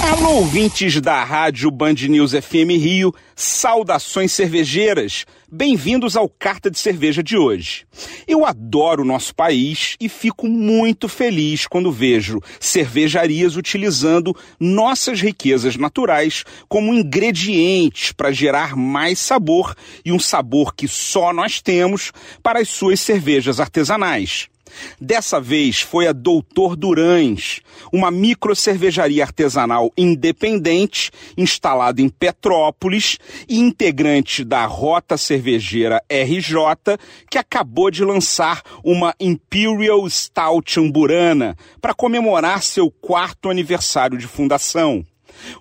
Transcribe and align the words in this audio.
Alô, 0.00 0.36
ouvintes 0.36 1.00
da 1.00 1.24
Rádio 1.24 1.70
Band 1.72 1.94
News 2.08 2.30
FM 2.30 2.70
Rio, 2.80 3.12
saudações 3.34 4.30
cervejeiras. 4.30 5.26
Bem-vindos 5.50 6.16
ao 6.16 6.28
Carta 6.28 6.70
de 6.70 6.78
Cerveja 6.78 7.20
de 7.20 7.36
hoje. 7.36 7.84
Eu 8.26 8.46
adoro 8.46 9.02
o 9.02 9.04
nosso 9.04 9.34
país 9.34 9.96
e 10.00 10.08
fico 10.08 10.46
muito 10.46 11.08
feliz 11.08 11.66
quando 11.66 11.90
vejo 11.90 12.40
cervejarias 12.60 13.56
utilizando 13.56 14.34
nossas 14.58 15.20
riquezas 15.20 15.76
naturais 15.76 16.44
como 16.68 16.94
ingredientes 16.94 18.12
para 18.12 18.30
gerar 18.30 18.76
mais 18.76 19.18
sabor 19.18 19.74
e 20.04 20.12
um 20.12 20.18
sabor 20.20 20.74
que 20.74 20.86
só 20.86 21.32
nós 21.32 21.60
temos 21.60 22.12
para 22.40 22.60
as 22.60 22.68
suas 22.68 23.00
cervejas 23.00 23.58
artesanais. 23.58 24.48
Dessa 25.00 25.40
vez 25.40 25.80
foi 25.80 26.06
a 26.06 26.12
Doutor 26.12 26.76
Durães, 26.76 27.60
uma 27.92 28.10
micro 28.10 28.54
cervejaria 28.54 29.24
artesanal 29.24 29.92
independente 29.96 31.10
instalada 31.36 32.00
em 32.00 32.08
Petrópolis 32.08 33.18
e 33.48 33.58
integrante 33.58 34.44
da 34.44 34.64
Rota 34.66 35.16
Cervejeira 35.16 36.02
RJ, 36.10 36.98
que 37.30 37.38
acabou 37.38 37.90
de 37.90 38.04
lançar 38.04 38.62
uma 38.84 39.14
Imperial 39.20 40.08
Stout 40.08 40.80
Amburana 40.80 41.56
para 41.80 41.94
comemorar 41.94 42.62
seu 42.62 42.90
quarto 42.90 43.50
aniversário 43.50 44.18
de 44.18 44.26
fundação. 44.26 45.04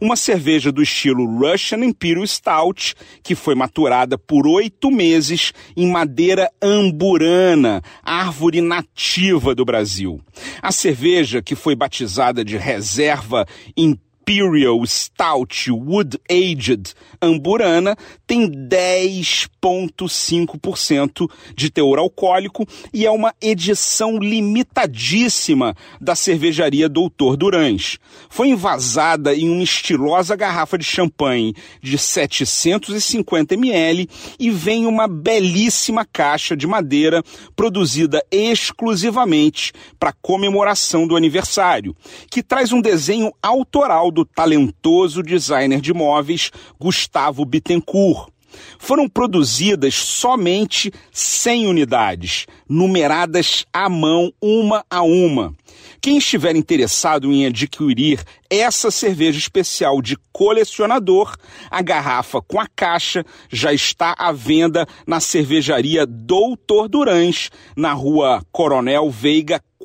Uma 0.00 0.16
cerveja 0.16 0.70
do 0.70 0.82
estilo 0.82 1.26
Russian 1.38 1.84
Imperial 1.84 2.26
Stout, 2.26 2.94
que 3.22 3.34
foi 3.34 3.54
maturada 3.54 4.18
por 4.18 4.46
oito 4.46 4.90
meses 4.90 5.52
em 5.76 5.88
madeira 5.90 6.50
amburana, 6.62 7.82
árvore 8.02 8.60
nativa 8.60 9.54
do 9.54 9.64
Brasil. 9.64 10.20
A 10.62 10.72
cerveja, 10.72 11.42
que 11.42 11.54
foi 11.54 11.74
batizada 11.74 12.44
de 12.44 12.56
reserva 12.56 13.46
em 13.76 13.98
Imperial 14.28 14.84
Stout 14.84 15.70
Wood 15.70 16.18
Aged 16.28 16.94
Amburana 17.22 17.96
tem 18.26 18.50
10,5% 18.50 21.30
de 21.54 21.70
teor 21.70 22.00
alcoólico 22.00 22.66
e 22.92 23.06
é 23.06 23.10
uma 23.10 23.32
edição 23.40 24.18
limitadíssima 24.18 25.76
da 26.00 26.16
cervejaria 26.16 26.88
Doutor 26.88 27.36
Durães. 27.36 28.00
Foi 28.28 28.48
envasada 28.48 29.32
em 29.32 29.48
uma 29.48 29.62
estilosa 29.62 30.34
garrafa 30.34 30.76
de 30.76 30.84
champanhe 30.84 31.54
de 31.80 31.96
750 31.96 33.54
ml 33.54 34.08
e 34.40 34.50
vem 34.50 34.86
uma 34.86 35.06
belíssima 35.06 36.04
caixa 36.04 36.56
de 36.56 36.66
madeira 36.66 37.22
produzida 37.54 38.26
exclusivamente 38.28 39.72
para 40.00 40.12
comemoração 40.12 41.06
do 41.06 41.14
aniversário, 41.14 41.94
que 42.28 42.42
traz 42.42 42.72
um 42.72 42.80
desenho 42.80 43.32
autoral 43.40 44.15
do 44.16 44.24
talentoso 44.24 45.22
designer 45.22 45.78
de 45.78 45.92
móveis 45.92 46.50
Gustavo 46.80 47.44
Bittencourt. 47.44 48.30
Foram 48.78 49.06
produzidas 49.06 49.94
somente 49.94 50.90
100 51.12 51.66
unidades, 51.66 52.46
numeradas 52.66 53.66
à 53.70 53.90
mão, 53.90 54.32
uma 54.40 54.82
a 54.88 55.02
uma. 55.02 55.54
Quem 56.00 56.16
estiver 56.16 56.56
interessado 56.56 57.30
em 57.30 57.44
adquirir 57.44 58.24
essa 58.48 58.90
cerveja 58.90 59.38
especial 59.38 60.00
de 60.00 60.16
colecionador, 60.32 61.36
a 61.70 61.82
garrafa 61.82 62.40
com 62.40 62.58
a 62.58 62.66
caixa 62.66 63.22
já 63.50 63.74
está 63.74 64.14
à 64.16 64.32
venda 64.32 64.86
na 65.06 65.20
cervejaria 65.20 66.06
Doutor 66.06 66.88
Durães, 66.88 67.50
na 67.76 67.92
rua 67.92 68.42
Coronel 68.50 69.10
Veiga 69.10 69.60